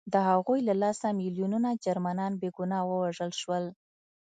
د 0.13 0.15
هغوی 0.29 0.59
له 0.69 0.73
لاسه 0.83 1.07
میلیونونه 1.19 1.69
جرمنان 1.85 2.33
بې 2.41 2.49
ګناه 2.57 2.83
ووژل 2.87 3.31
شول 3.41 3.65